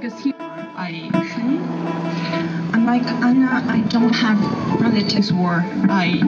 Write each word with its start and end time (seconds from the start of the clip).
because 0.00 0.18
he. 0.20 0.34
I 0.38 1.10
Unlike 2.72 3.06
Anna, 3.22 3.62
I 3.68 3.80
don't 3.88 4.14
have 4.14 4.40
relatives 4.80 5.30
war. 5.30 5.62
I 5.90 6.20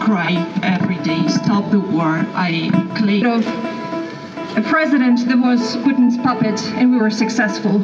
cry 0.00 0.32
every 0.62 0.96
day. 0.98 1.28
Stop 1.28 1.70
the 1.70 1.80
war. 1.80 2.24
I 2.34 2.70
claim 2.96 3.26
of 3.26 3.46
a 4.56 4.62
president 4.62 5.28
that 5.28 5.38
was 5.38 5.76
Putin's 5.78 6.16
puppet, 6.16 6.58
and 6.78 6.90
we 6.90 6.96
were 6.96 7.10
successful. 7.10 7.78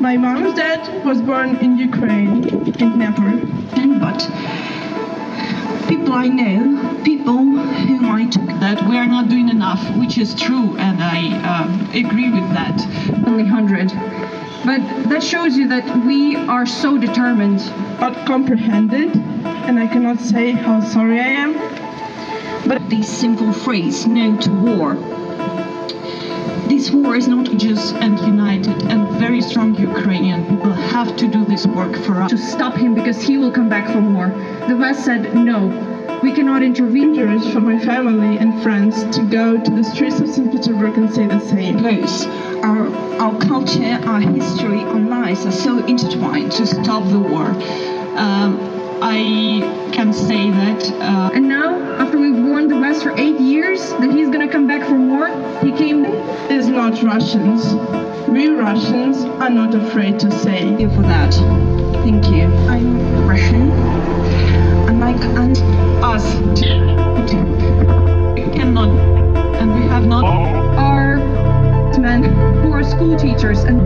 My 0.00 0.16
mom's 0.16 0.54
dad 0.54 1.04
was 1.04 1.20
born 1.20 1.56
in 1.56 1.76
Ukraine, 1.76 2.48
in 2.48 2.90
Dnipro. 2.96 3.34
But 4.00 4.20
people 5.88 6.14
I 6.14 6.28
know, 6.28 7.02
people 7.04 7.36
whom 7.36 8.10
I 8.10 8.24
took 8.30 8.46
that 8.60 8.88
we 8.88 8.96
are 8.96 9.06
not 9.06 9.28
doing 9.28 9.48
enough, 9.50 9.82
which 9.98 10.16
is 10.16 10.34
true, 10.34 10.76
and 10.78 11.02
I 11.02 11.18
um, 11.52 11.90
agree 11.92 12.30
with 12.30 12.48
that. 12.54 12.80
Only 13.26 13.44
100. 13.44 14.21
But 14.64 15.08
that 15.08 15.22
shows 15.22 15.56
you 15.56 15.66
that 15.68 16.06
we 16.06 16.36
are 16.36 16.66
so 16.66 16.96
determined. 16.96 17.60
but 17.98 18.14
comprehended, 18.26 19.14
and 19.66 19.78
I 19.78 19.86
cannot 19.86 20.20
say 20.20 20.52
how 20.52 20.80
sorry 20.80 21.20
I 21.20 21.30
am. 21.44 21.52
But 22.68 22.88
this 22.88 23.08
simple 23.08 23.52
phrase, 23.52 24.06
no 24.06 24.36
to 24.38 24.50
war. 24.50 24.94
This 26.68 26.90
war 26.90 27.16
is 27.16 27.28
not 27.28 27.46
Just 27.56 27.94
and 27.96 28.18
united 28.20 28.82
and 28.90 29.08
very 29.18 29.40
strong 29.40 29.74
Ukrainian 29.74 30.46
people 30.46 30.72
have 30.72 31.16
to 31.16 31.26
do 31.28 31.44
this 31.44 31.66
work 31.66 31.94
for 32.04 32.22
us. 32.22 32.30
to 32.30 32.38
stop 32.38 32.74
him 32.74 32.94
because 32.94 33.20
he 33.20 33.38
will 33.38 33.52
come 33.52 33.68
back 33.68 33.86
for 33.92 34.00
more. 34.00 34.28
The 34.68 34.76
West 34.76 35.04
said, 35.04 35.34
no, 35.34 35.91
we 36.22 36.32
cannot 36.32 36.62
intervene. 36.62 37.12
Dangerous 37.12 37.52
for 37.52 37.60
my 37.60 37.78
family 37.78 38.38
and 38.38 38.62
friends 38.62 39.04
to 39.16 39.22
go 39.24 39.62
to 39.62 39.70
the 39.70 39.84
streets 39.84 40.20
of 40.20 40.28
St. 40.28 40.50
Petersburg 40.50 40.96
and 40.96 41.12
say 41.12 41.26
the 41.26 41.40
same. 41.40 41.78
close. 41.78 42.26
Our, 42.64 42.86
our 43.20 43.38
culture, 43.40 44.00
our 44.06 44.20
history, 44.20 44.80
our 44.80 45.00
lives 45.00 45.44
are 45.46 45.52
so 45.52 45.84
intertwined. 45.84 46.52
to 46.52 46.66
stop 46.66 47.04
the 47.10 47.18
war. 47.18 47.46
Um, 48.16 48.58
I 49.02 49.90
can 49.92 50.12
say 50.12 50.50
that 50.50 50.90
uh, 51.00 51.30
And 51.34 51.48
now, 51.48 51.74
after 51.98 52.18
we've 52.18 52.31
warned 52.52 52.70
the 52.70 52.76
West 52.76 53.02
for 53.02 53.12
eight 53.16 53.40
years 53.40 53.80
that 53.92 54.10
he's 54.10 54.28
gonna 54.28 54.46
come 54.46 54.66
back 54.66 54.86
for 54.86 54.98
more, 54.98 55.28
he 55.64 55.72
came. 55.72 56.04
Is 56.50 56.68
not 56.68 57.02
Russians. 57.02 57.64
We 58.28 58.48
Russians 58.48 59.24
are 59.40 59.48
not 59.48 59.74
afraid 59.74 60.20
to 60.20 60.30
say. 60.30 60.58
Thank 60.58 60.80
you 60.80 60.90
for 60.90 61.00
that. 61.00 61.32
Thank 62.04 62.26
you. 62.26 62.44
I'm 62.68 63.26
Russian. 63.26 63.70
Unlike 64.90 65.22
Anna, 65.40 66.04
us 66.04 66.26
we 68.36 68.42
cannot 68.52 68.90
and 69.60 69.74
we 69.74 69.80
have 69.88 70.04
not 70.04 70.24
oh. 70.24 70.76
Our 70.76 71.16
men 71.98 72.22
who 72.60 72.70
are 72.72 72.84
school 72.84 73.16
teachers 73.16 73.60
and 73.64 73.80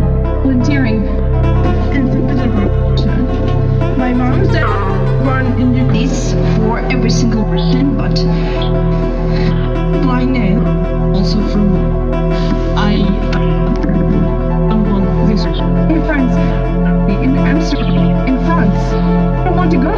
in 17.73 18.39
France. 18.47 18.95
I 19.47 19.51
want 19.51 19.71
to 19.73 19.79
go. 19.79 19.93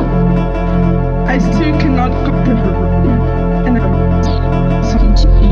I 1.26 1.38
still 1.38 1.78
cannot 1.78 2.12
comprehend. 2.24 3.68
And 3.68 3.78
I- 3.78 5.47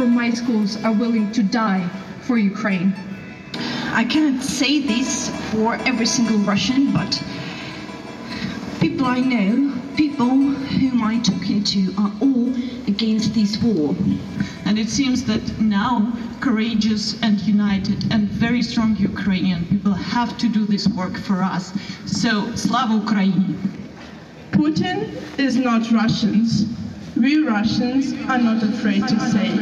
from 0.00 0.14
my 0.14 0.30
schools 0.30 0.82
are 0.82 0.94
willing 0.94 1.30
to 1.30 1.42
die 1.42 1.86
for 2.22 2.38
Ukraine. 2.38 2.94
I 3.92 4.02
cannot 4.02 4.42
say 4.42 4.80
this 4.80 5.28
for 5.50 5.74
every 5.90 6.06
single 6.06 6.38
Russian, 6.38 6.90
but 6.90 7.22
people 8.80 9.04
I 9.04 9.20
know, 9.20 9.78
people 9.98 10.36
whom 10.80 11.02
I'm 11.02 11.22
talking 11.22 11.62
to, 11.64 11.92
are 11.98 12.12
all 12.22 12.48
against 12.88 13.34
this 13.34 13.62
war. 13.62 13.94
And 14.64 14.78
it 14.78 14.88
seems 14.88 15.24
that 15.24 15.44
now 15.60 16.10
courageous 16.40 17.20
and 17.20 17.38
united 17.42 18.10
and 18.10 18.26
very 18.26 18.62
strong 18.62 18.96
Ukrainian 18.96 19.66
people 19.66 19.92
have 19.92 20.38
to 20.38 20.48
do 20.48 20.64
this 20.64 20.88
work 20.88 21.18
for 21.18 21.42
us. 21.42 21.74
So, 22.06 22.30
Slava 22.56 22.94
Ukraini! 23.04 23.54
Putin 24.52 24.98
is 25.38 25.56
not 25.56 25.90
Russians. 25.90 26.64
We 27.20 27.46
Russians 27.46 28.14
are 28.30 28.38
not 28.38 28.62
afraid 28.62 29.06
to 29.06 29.20
say, 29.20 29.52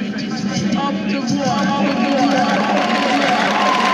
stop 0.70 0.94
the 0.94 1.18
war. 1.18 1.58
Stop 1.58 1.86
the 1.90 3.82
war. 3.82 3.87